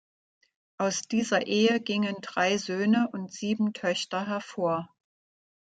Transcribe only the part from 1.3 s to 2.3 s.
Ehe gingen